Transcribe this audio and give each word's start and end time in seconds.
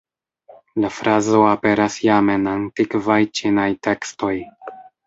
La 0.83 0.89
frazo 0.99 1.43
aperas 1.49 1.99
jam 2.09 2.35
en 2.39 2.49
antikvaj 2.55 3.23
ĉinaj 3.43 3.71
tekstoj. 3.91 4.35